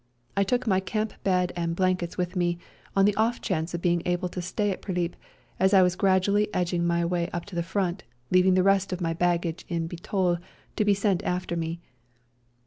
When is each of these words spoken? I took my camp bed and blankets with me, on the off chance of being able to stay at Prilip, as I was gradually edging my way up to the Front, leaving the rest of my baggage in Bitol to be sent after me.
I 0.35 0.43
took 0.43 0.65
my 0.65 0.79
camp 0.79 1.13
bed 1.23 1.53
and 1.55 1.75
blankets 1.75 2.17
with 2.17 2.35
me, 2.35 2.57
on 2.95 3.05
the 3.05 3.13
off 3.17 3.39
chance 3.39 3.75
of 3.75 3.83
being 3.83 4.01
able 4.05 4.29
to 4.29 4.41
stay 4.41 4.71
at 4.71 4.81
Prilip, 4.81 5.15
as 5.59 5.75
I 5.75 5.83
was 5.83 5.95
gradually 5.95 6.51
edging 6.55 6.87
my 6.87 7.05
way 7.05 7.29
up 7.29 7.45
to 7.45 7.55
the 7.55 7.61
Front, 7.61 8.03
leaving 8.31 8.55
the 8.55 8.63
rest 8.63 8.91
of 8.91 8.99
my 8.99 9.13
baggage 9.13 9.63
in 9.69 9.87
Bitol 9.87 10.39
to 10.75 10.83
be 10.83 10.95
sent 10.95 11.21
after 11.21 11.55
me. 11.55 11.81